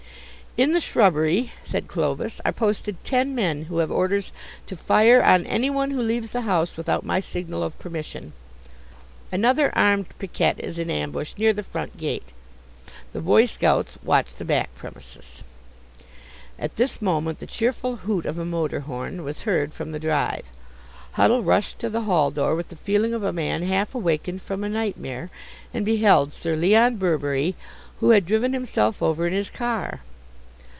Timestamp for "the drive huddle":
19.93-21.43